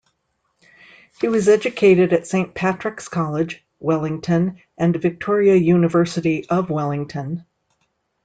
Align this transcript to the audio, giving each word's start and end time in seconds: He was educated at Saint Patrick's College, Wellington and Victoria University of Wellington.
He 1.19 1.27
was 1.27 1.47
educated 1.47 2.11
at 2.11 2.25
Saint 2.25 2.55
Patrick's 2.55 3.07
College, 3.07 3.63
Wellington 3.79 4.59
and 4.75 4.95
Victoria 4.99 5.53
University 5.57 6.49
of 6.49 6.71
Wellington. 6.71 7.45